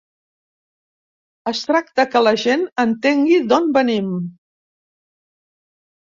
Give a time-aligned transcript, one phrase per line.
[1.51, 4.07] Es tracta que la gent entengui d'on venim.